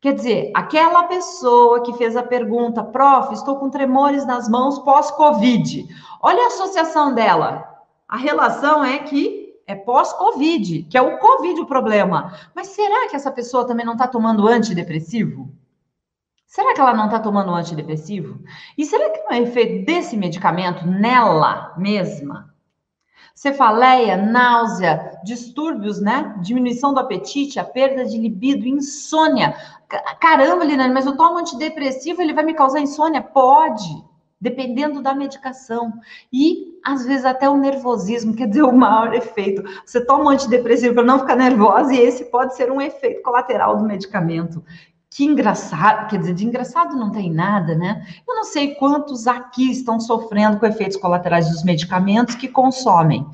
Quer 0.00 0.12
dizer, 0.12 0.52
aquela 0.54 1.04
pessoa 1.04 1.82
que 1.82 1.94
fez 1.94 2.16
a 2.16 2.22
pergunta, 2.22 2.84
prof, 2.84 3.32
estou 3.32 3.56
com 3.56 3.70
tremores 3.70 4.26
nas 4.26 4.48
mãos 4.48 4.78
pós-Covid. 4.80 5.86
Olha 6.20 6.44
a 6.44 6.48
associação 6.48 7.14
dela. 7.14 7.64
A 8.08 8.16
relação 8.16 8.84
é 8.84 8.98
que 8.98 9.54
é 9.66 9.74
pós-Covid, 9.74 10.84
que 10.84 10.98
é 10.98 11.02
o 11.02 11.18
Covid 11.18 11.60
o 11.60 11.66
problema. 11.66 12.34
Mas 12.54 12.68
será 12.68 13.08
que 13.08 13.16
essa 13.16 13.30
pessoa 13.30 13.66
também 13.66 13.86
não 13.86 13.94
está 13.94 14.06
tomando 14.06 14.46
antidepressivo? 14.46 15.50
Será 16.46 16.72
que 16.74 16.80
ela 16.80 16.94
não 16.94 17.06
está 17.06 17.18
tomando 17.18 17.52
antidepressivo? 17.52 18.38
E 18.78 18.84
será 18.84 19.10
que 19.10 19.22
não 19.22 19.32
é 19.32 19.40
efeito 19.40 19.84
desse 19.84 20.16
medicamento 20.16 20.86
nela 20.86 21.74
mesma? 21.76 22.54
Cefaleia, 23.36 24.16
náusea, 24.16 25.20
distúrbios, 25.22 26.00
né? 26.00 26.34
Diminuição 26.40 26.94
do 26.94 27.00
apetite, 27.00 27.60
a 27.60 27.64
perda 27.64 28.06
de 28.06 28.16
libido, 28.16 28.66
insônia. 28.66 29.54
Caramba, 30.18 30.64
Lina, 30.64 30.88
mas 30.88 31.04
eu 31.04 31.18
tomo 31.18 31.38
antidepressivo, 31.38 32.22
ele 32.22 32.32
vai 32.32 32.42
me 32.42 32.54
causar 32.54 32.80
insônia? 32.80 33.20
Pode 33.20 34.02
dependendo 34.40 35.02
da 35.02 35.14
medicação. 35.14 35.92
E, 36.32 36.78
às 36.84 37.04
vezes, 37.04 37.24
até 37.24 37.48
o 37.48 37.56
nervosismo, 37.56 38.34
quer 38.34 38.46
dizer, 38.48 38.62
o 38.62 38.72
maior 38.72 39.14
efeito. 39.14 39.62
Você 39.84 40.04
toma 40.04 40.24
um 40.24 40.28
antidepressivo 40.28 40.94
para 40.94 41.04
não 41.04 41.18
ficar 41.18 41.36
nervosa, 41.36 41.92
e 41.92 41.98
esse 41.98 42.26
pode 42.26 42.54
ser 42.54 42.70
um 42.70 42.80
efeito 42.80 43.22
colateral 43.22 43.76
do 43.76 43.84
medicamento. 43.84 44.62
Que 45.16 45.24
engraçado, 45.24 46.08
quer 46.10 46.18
dizer, 46.18 46.34
de 46.34 46.44
engraçado 46.44 46.94
não 46.94 47.10
tem 47.10 47.32
nada, 47.32 47.74
né? 47.74 48.06
Eu 48.28 48.34
não 48.34 48.44
sei 48.44 48.74
quantos 48.74 49.26
aqui 49.26 49.70
estão 49.70 49.98
sofrendo 49.98 50.58
com 50.58 50.66
efeitos 50.66 50.98
colaterais 50.98 51.48
dos 51.48 51.64
medicamentos 51.64 52.34
que 52.34 52.46
consomem. 52.46 53.26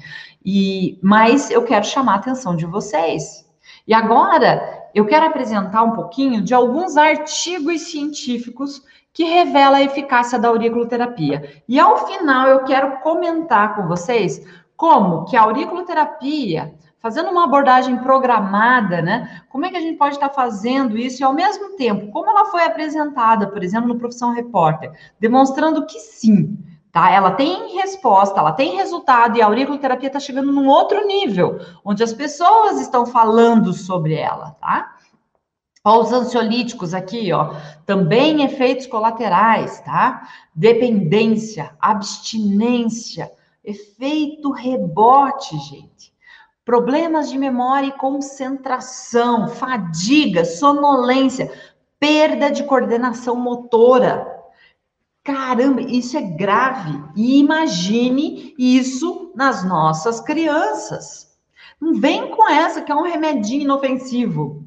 E, 0.45 0.97
mas 1.03 1.51
eu 1.51 1.65
quero 1.65 1.85
chamar 1.85 2.13
a 2.13 2.17
atenção 2.19 2.55
de 2.55 2.67
vocês. 2.67 3.45
E 3.85 3.93
agora, 3.93 4.87
eu 4.95 5.05
quero 5.07 5.27
apresentar 5.27 5.83
um 5.83 5.91
pouquinho 5.91 6.41
de 6.41 6.55
alguns 6.55 6.97
artigos 6.97 7.81
científicos 7.81 8.81
que 9.13 9.25
revelam 9.25 9.75
a 9.75 9.83
eficácia 9.83 10.39
da 10.39 10.47
auriculoterapia. 10.47 11.65
E 11.69 11.81
ao 11.81 12.07
final 12.07 12.47
eu 12.47 12.63
quero 12.63 13.01
comentar 13.01 13.75
com 13.75 13.89
vocês 13.89 14.41
como 14.77 15.25
que 15.25 15.37
a 15.37 15.43
auriculoterapia, 15.43 16.73
fazendo 17.03 17.31
uma 17.31 17.45
abordagem 17.45 17.99
programada, 17.99 19.03
né? 19.03 19.43
Como 19.49 19.67
é 19.67 19.71
que 19.71 19.77
a 19.77 19.81
gente 19.81 19.99
pode 19.99 20.15
estar 20.15 20.29
fazendo 20.29 20.97
isso 20.97 21.21
e 21.21 21.25
ao 21.25 21.35
mesmo 21.35 21.71
tempo, 21.77 22.13
como 22.13 22.31
ela 22.31 22.47
foi 22.47 22.63
apresentada, 22.63 23.49
por 23.49 23.63
exemplo, 23.65 23.89
no 23.89 23.99
Profissão 23.99 24.33
Repórter, 24.33 24.93
demonstrando 25.19 25.85
que 25.85 25.99
sim, 25.99 26.57
tá? 26.93 27.11
Ela 27.11 27.33
tem 27.33 27.77
resposta, 27.77 28.39
ela 28.39 28.53
tem 28.53 28.77
resultado 28.77 29.37
e 29.37 29.43
a 29.43 29.47
auriculoterapia 29.47 30.07
está 30.07 30.21
chegando 30.21 30.53
num 30.53 30.69
outro 30.69 31.05
nível, 31.05 31.59
onde 31.85 32.05
as 32.05 32.13
pessoas 32.13 32.81
estão 32.81 33.05
falando 33.05 33.73
sobre 33.73 34.15
ela, 34.15 34.53
tá? 34.61 34.97
Ó, 35.85 36.01
os 36.01 36.13
ansiolíticos 36.13 36.95
aqui, 36.95 37.33
ó, 37.33 37.57
também 37.85 38.45
efeitos 38.45 38.87
colaterais, 38.87 39.81
tá? 39.81 40.29
Dependência, 40.55 41.75
abstinência, 41.81 43.29
efeito 43.65 44.53
rebote, 44.53 45.59
gente. 45.59 46.13
Problemas 46.65 47.29
de 47.29 47.37
memória 47.37 47.89
e 47.89 47.99
concentração, 47.99 49.49
fadiga, 49.49 50.45
sonolência, 50.45 51.53
perda 51.99 52.51
de 52.51 52.63
coordenação 52.65 53.35
motora. 53.35 54.27
Caramba, 55.25 55.81
isso 55.81 56.17
é 56.17 56.23
grave. 56.23 57.03
E 57.17 57.39
imagine 57.39 58.55
isso 58.59 59.33
nas 59.35 59.65
nossas 59.65 60.21
crianças. 60.21 61.33
Não 61.81 61.95
vem 61.95 62.31
com 62.31 62.49
essa 62.49 62.81
que 62.81 62.93
é 62.93 62.95
um 62.95 63.03
remedinho 63.03 63.63
inofensivo. 63.63 64.65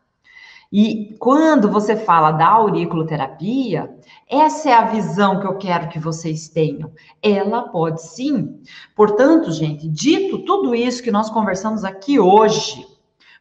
E 0.72 1.14
quando 1.20 1.70
você 1.70 1.94
fala 1.94 2.32
da 2.32 2.48
auriculoterapia, 2.48 3.96
essa 4.28 4.68
é 4.68 4.72
a 4.72 4.86
visão 4.86 5.38
que 5.38 5.46
eu 5.46 5.58
quero 5.58 5.90
que 5.90 6.00
vocês 6.00 6.48
tenham. 6.48 6.90
Ela 7.22 7.68
pode 7.68 8.02
sim. 8.02 8.64
Portanto, 8.96 9.52
gente, 9.52 9.88
dito 9.88 10.40
tudo 10.40 10.74
isso 10.74 11.04
que 11.04 11.12
nós 11.12 11.30
conversamos 11.30 11.84
aqui 11.84 12.18
hoje, 12.18 12.84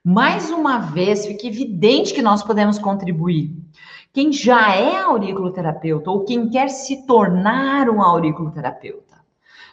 mais 0.04 0.52
uma 0.52 0.78
vez 0.78 1.26
fica 1.26 1.48
evidente 1.48 2.13
que 2.13 2.22
nós 2.22 2.44
podemos 2.44 2.78
contribuir 2.78 3.58
quem 4.18 4.34
já 4.34 4.76
é 4.76 4.98
auriculoterapeuta 5.02 6.10
ou 6.10 6.26
quem 6.26 6.50
quer 6.50 6.70
se 6.70 7.06
tornar 7.06 7.88
um 7.88 8.02
auriculoterapeuta. 8.02 9.16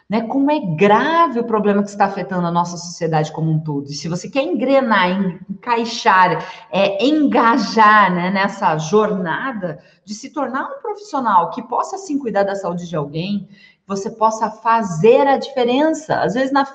Né? 0.07 0.21
Como 0.21 0.51
é 0.51 0.59
grave 0.59 1.39
o 1.39 1.45
problema 1.45 1.81
que 1.81 1.89
está 1.89 2.05
afetando 2.05 2.45
a 2.45 2.51
nossa 2.51 2.77
sociedade 2.77 3.31
como 3.31 3.49
um 3.49 3.57
todo. 3.57 3.87
E 3.87 3.95
se 3.95 4.07
você 4.07 4.29
quer 4.29 4.43
engrenar, 4.43 5.09
encaixar, 5.49 6.45
é, 6.71 7.03
engajar 7.03 8.13
né, 8.13 8.29
nessa 8.29 8.77
jornada 8.77 9.79
de 10.05 10.13
se 10.13 10.29
tornar 10.29 10.65
um 10.65 10.79
profissional 10.79 11.49
que 11.49 11.63
possa 11.63 11.97
sim 11.97 12.19
cuidar 12.19 12.43
da 12.43 12.53
saúde 12.53 12.87
de 12.87 12.95
alguém, 12.95 13.49
você 13.87 14.11
possa 14.11 14.51
fazer 14.51 15.25
a 15.25 15.37
diferença. 15.37 16.19
Às 16.19 16.35
vezes, 16.35 16.51
na, 16.51 16.67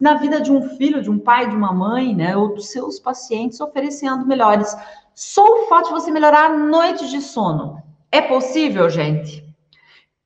na 0.00 0.14
vida 0.14 0.40
de 0.40 0.50
um 0.50 0.70
filho, 0.76 1.00
de 1.00 1.08
um 1.08 1.20
pai, 1.20 1.48
de 1.48 1.54
uma 1.54 1.72
mãe, 1.72 2.16
né, 2.16 2.36
ou 2.36 2.52
dos 2.52 2.68
seus 2.72 2.98
pacientes, 2.98 3.60
oferecendo 3.60 4.26
melhores 4.26 4.76
só 5.16 5.42
o 5.42 5.66
fato 5.66 5.86
de 5.86 5.92
você 5.92 6.10
melhorar 6.10 6.44
a 6.44 6.58
noite 6.58 7.08
de 7.08 7.22
sono. 7.22 7.82
É 8.12 8.20
possível, 8.20 8.90
gente? 8.90 9.42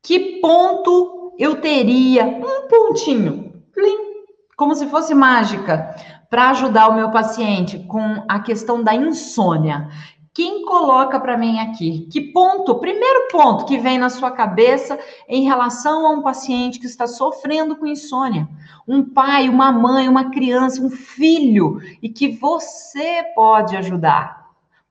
Que 0.02 0.40
ponto 0.40 1.32
eu 1.38 1.60
teria? 1.60 2.26
Um 2.26 2.66
pontinho, 2.66 3.62
plim, 3.72 4.24
como 4.56 4.74
se 4.74 4.88
fosse 4.88 5.14
mágica, 5.14 5.94
para 6.28 6.50
ajudar 6.50 6.88
o 6.88 6.94
meu 6.94 7.08
paciente 7.12 7.78
com 7.78 8.24
a 8.28 8.40
questão 8.40 8.82
da 8.82 8.92
insônia. 8.92 9.88
Quem 10.34 10.64
coloca 10.64 11.20
para 11.20 11.38
mim 11.38 11.60
aqui? 11.60 12.08
Que 12.10 12.20
ponto? 12.20 12.80
Primeiro 12.80 13.28
ponto 13.30 13.66
que 13.66 13.78
vem 13.78 13.96
na 13.96 14.10
sua 14.10 14.32
cabeça 14.32 14.98
em 15.28 15.44
relação 15.44 16.04
a 16.04 16.10
um 16.10 16.22
paciente 16.22 16.80
que 16.80 16.86
está 16.86 17.06
sofrendo 17.06 17.76
com 17.76 17.86
insônia. 17.86 18.48
Um 18.88 19.04
pai, 19.04 19.48
uma 19.48 19.70
mãe, 19.70 20.08
uma 20.08 20.30
criança, 20.30 20.82
um 20.82 20.90
filho 20.90 21.80
e 22.02 22.08
que 22.08 22.28
você 22.28 23.22
pode 23.36 23.76
ajudar. 23.76 24.39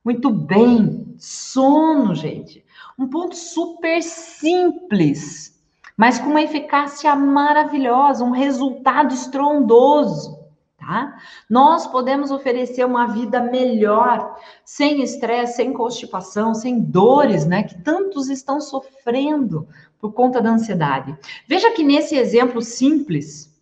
Muito 0.04 0.30
bem, 0.30 1.16
sono, 1.18 2.16
gente. 2.16 2.66
Um 2.98 3.08
ponto 3.08 3.36
super 3.36 4.02
simples, 4.02 5.62
mas 5.98 6.18
com 6.20 6.30
uma 6.30 6.42
eficácia 6.42 7.14
maravilhosa, 7.16 8.24
um 8.24 8.32
resultado 8.32 9.14
estrondoso. 9.14 10.40
Tá? 10.78 11.18
Nós 11.50 11.86
podemos 11.86 12.32
oferecer 12.32 12.86
uma 12.86 13.08
vida 13.08 13.42
melhor, 13.42 14.40
sem 14.64 15.04
estresse, 15.04 15.58
sem 15.58 15.74
constipação, 15.74 16.56
sem 16.56 16.80
dores, 16.80 17.46
né? 17.46 17.64
Que 17.64 17.78
tantos 17.84 18.30
estão 18.30 18.62
sofrendo 18.62 19.68
por 20.00 20.14
conta 20.14 20.42
da 20.42 20.50
ansiedade. 20.50 21.16
Veja 21.46 21.70
que 21.72 21.84
nesse 21.84 22.16
exemplo 22.16 22.62
simples, 22.62 23.54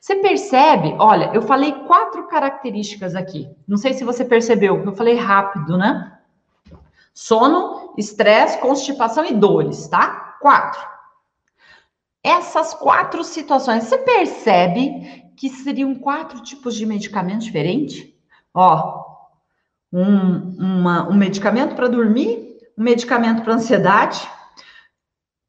você 0.00 0.16
percebe? 0.16 0.94
Olha, 0.98 1.30
eu 1.34 1.42
falei 1.42 1.72
quatro 1.86 2.26
características 2.28 3.14
aqui. 3.14 3.48
Não 3.66 3.76
sei 3.76 3.94
se 3.94 4.04
você 4.04 4.24
percebeu, 4.24 4.82
eu 4.84 4.92
falei 4.94 5.14
rápido, 5.14 5.76
né? 5.76 6.18
Sono, 7.12 7.94
estresse, 7.96 8.58
constipação 8.58 9.24
e 9.24 9.34
dores, 9.34 9.86
tá? 9.88 10.36
Quatro. 10.40 10.80
Essas 12.22 12.74
quatro 12.74 13.22
situações, 13.22 13.84
você 13.84 13.98
percebe 13.98 15.32
que 15.36 15.48
seriam 15.48 15.94
quatro 15.94 16.42
tipos 16.42 16.74
de 16.74 16.86
medicamento 16.86 17.42
diferentes? 17.42 18.12
Ó, 18.52 19.04
um, 19.92 20.56
uma, 20.58 21.08
um 21.08 21.14
medicamento 21.14 21.74
para 21.74 21.88
dormir, 21.88 22.58
um 22.76 22.82
medicamento 22.82 23.42
para 23.42 23.54
ansiedade, 23.54 24.28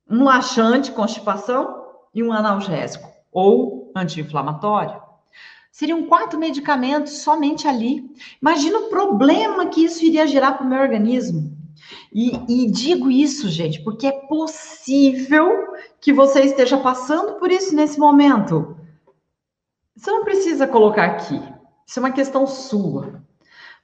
um 0.07 0.23
laxante, 0.23 0.91
constipação 0.91 1.83
e 2.13 2.21
um 2.21 2.31
analgésico 2.31 3.09
ou 3.31 3.84
anti-inflamatório. 3.95 5.01
Seriam 5.71 6.03
quatro 6.03 6.39
medicamentos 6.39 7.19
somente 7.19 7.67
ali. 7.67 8.09
Imagina 8.41 8.79
o 8.79 8.89
problema 8.89 9.65
que 9.65 9.83
isso 9.83 10.05
iria 10.05 10.27
gerar 10.27 10.53
para 10.53 10.65
o 10.65 10.69
meu 10.69 10.81
organismo. 10.81 11.55
E, 12.13 12.31
e, 12.47 12.71
digo 12.71 13.11
isso, 13.11 13.49
gente, 13.49 13.83
porque 13.83 14.07
é 14.07 14.11
possível 14.11 15.73
que 15.99 16.13
você 16.13 16.41
esteja 16.41 16.77
passando 16.77 17.33
por 17.33 17.51
isso 17.51 17.75
nesse 17.75 17.99
momento. 17.99 18.77
Você 19.95 20.11
não 20.11 20.23
precisa 20.23 20.67
colocar 20.67 21.05
aqui, 21.05 21.41
Isso 21.85 21.99
é 21.99 22.03
uma 22.03 22.11
questão 22.11 22.47
sua. 22.47 23.21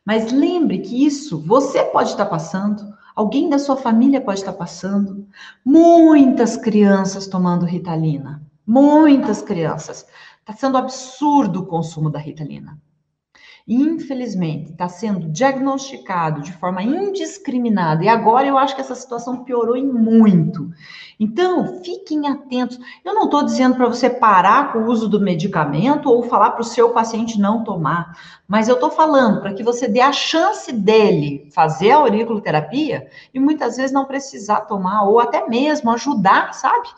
Mas 0.05 0.31
lembre 0.31 0.79
que 0.79 1.05
isso 1.05 1.39
você 1.39 1.83
pode 1.83 2.09
estar 2.09 2.25
passando, 2.25 2.83
alguém 3.15 3.49
da 3.49 3.59
sua 3.59 3.75
família 3.75 4.21
pode 4.21 4.39
estar 4.39 4.53
passando. 4.53 5.27
Muitas 5.63 6.57
crianças 6.57 7.27
tomando 7.27 7.65
Ritalina. 7.65 8.41
Muitas 8.71 9.41
crianças. 9.41 10.07
Está 10.39 10.53
sendo 10.53 10.77
absurdo 10.77 11.59
o 11.59 11.65
consumo 11.65 12.09
da 12.09 12.19
Ritalina 12.19 12.79
infelizmente, 13.67 14.71
está 14.71 14.89
sendo 14.89 15.29
diagnosticado 15.29 16.41
de 16.41 16.51
forma 16.53 16.81
indiscriminada, 16.81 18.03
e 18.03 18.09
agora 18.09 18.47
eu 18.47 18.57
acho 18.57 18.75
que 18.75 18.81
essa 18.81 18.95
situação 18.95 19.43
piorou 19.43 19.77
em 19.77 19.85
muito. 19.85 20.69
Então, 21.19 21.81
fiquem 21.83 22.27
atentos. 22.27 22.79
Eu 23.05 23.13
não 23.13 23.25
estou 23.25 23.43
dizendo 23.43 23.75
para 23.75 23.87
você 23.87 24.09
parar 24.09 24.73
com 24.73 24.79
o 24.79 24.87
uso 24.87 25.07
do 25.07 25.21
medicamento 25.21 26.09
ou 26.09 26.23
falar 26.23 26.51
para 26.51 26.61
o 26.61 26.65
seu 26.65 26.89
paciente 26.89 27.39
não 27.39 27.63
tomar, 27.63 28.17
mas 28.47 28.67
eu 28.67 28.75
estou 28.75 28.89
falando 28.89 29.39
para 29.39 29.53
que 29.53 29.63
você 29.63 29.87
dê 29.87 30.01
a 30.01 30.11
chance 30.11 30.71
dele 30.71 31.47
fazer 31.53 31.91
a 31.91 31.97
auriculoterapia 31.97 33.07
e 33.33 33.39
muitas 33.39 33.77
vezes 33.77 33.91
não 33.91 34.05
precisar 34.05 34.61
tomar, 34.61 35.03
ou 35.03 35.19
até 35.19 35.47
mesmo 35.47 35.91
ajudar, 35.91 36.53
sabe? 36.53 36.89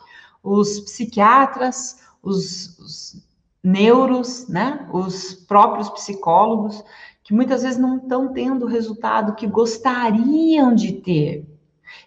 Os 0.44 0.78
psiquiatras, 0.80 1.98
os, 2.22 2.78
os 2.78 3.26
neuros, 3.62 4.46
né? 4.46 4.86
Os 4.92 5.34
próprios 5.34 5.88
psicólogos, 5.88 6.84
que 7.24 7.32
muitas 7.32 7.62
vezes 7.62 7.78
não 7.78 7.96
estão 7.96 8.32
tendo 8.32 8.66
o 8.66 8.68
resultado 8.68 9.34
que 9.34 9.46
gostariam 9.46 10.74
de 10.74 10.92
ter. 10.92 11.48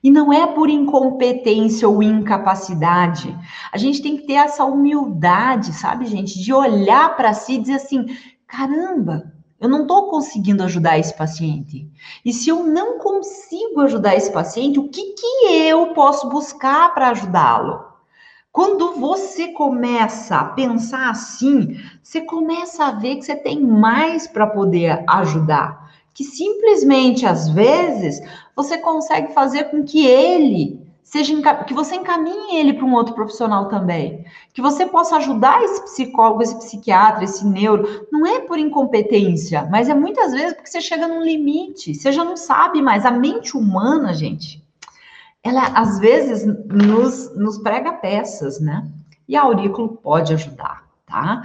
E 0.04 0.12
não 0.12 0.32
é 0.32 0.46
por 0.46 0.70
incompetência 0.70 1.90
ou 1.90 2.04
incapacidade. 2.04 3.36
A 3.72 3.78
gente 3.78 4.02
tem 4.02 4.18
que 4.18 4.28
ter 4.28 4.34
essa 4.34 4.64
humildade, 4.64 5.74
sabe, 5.74 6.06
gente, 6.06 6.40
de 6.40 6.54
olhar 6.54 7.16
para 7.16 7.34
si 7.34 7.54
e 7.54 7.58
dizer 7.58 7.74
assim: 7.74 8.06
caramba, 8.46 9.34
eu 9.60 9.68
não 9.68 9.82
estou 9.82 10.10
conseguindo 10.10 10.64
ajudar 10.64 11.00
esse 11.00 11.16
paciente. 11.18 11.90
E 12.24 12.32
se 12.32 12.50
eu 12.50 12.64
não 12.64 13.00
consigo 13.00 13.82
ajudar 13.82 14.16
esse 14.16 14.32
paciente, 14.32 14.78
o 14.78 14.88
que, 14.90 15.14
que 15.14 15.48
eu 15.48 15.94
posso 15.94 16.30
buscar 16.30 16.94
para 16.94 17.10
ajudá-lo? 17.10 17.97
Quando 18.58 18.96
você 18.96 19.50
começa 19.50 20.36
a 20.36 20.46
pensar 20.46 21.12
assim, 21.12 21.80
você 22.02 22.22
começa 22.22 22.86
a 22.86 22.92
ver 22.92 23.18
que 23.18 23.22
você 23.22 23.36
tem 23.36 23.62
mais 23.62 24.26
para 24.26 24.48
poder 24.48 25.04
ajudar. 25.08 25.92
Que 26.12 26.24
simplesmente, 26.24 27.24
às 27.24 27.48
vezes, 27.50 28.20
você 28.56 28.80
consegue 28.80 29.32
fazer 29.32 29.66
com 29.66 29.84
que 29.84 30.08
ele 30.08 30.82
seja 31.04 31.36
que 31.66 31.74
você 31.76 31.98
encaminhe 31.98 32.56
ele 32.56 32.74
para 32.74 32.84
um 32.84 32.96
outro 32.96 33.14
profissional 33.14 33.70
também, 33.70 34.26
que 34.56 34.62
você 34.62 34.88
possa 34.88 35.18
ajudar 35.18 35.64
esse 35.64 35.84
psicólogo, 35.84 36.42
esse 36.42 36.58
psiquiatra, 36.58 37.26
esse 37.26 37.46
neuro, 37.46 38.08
não 38.12 38.26
é 38.26 38.40
por 38.40 38.58
incompetência, 38.58 39.68
mas 39.70 39.88
é 39.88 39.94
muitas 39.94 40.34
vezes 40.34 40.54
porque 40.54 40.72
você 40.72 40.82
chega 40.82 41.08
num 41.08 41.22
limite, 41.22 41.94
você 41.94 42.12
já 42.12 42.24
não 42.24 42.36
sabe 42.36 42.82
mais. 42.82 43.06
A 43.06 43.12
mente 43.12 43.56
humana, 43.56 44.16
gente, 44.16 44.66
ela 45.44 45.68
às 45.80 46.00
vezes 46.00 46.46
nos, 46.46 47.34
nos 47.36 47.58
prega 47.60 47.94
peças, 47.94 48.60
né? 48.60 48.90
E 49.28 49.36
a 49.36 49.44
aurículo 49.44 49.98
pode 49.98 50.34
ajudar, 50.34 50.84
tá? 51.06 51.44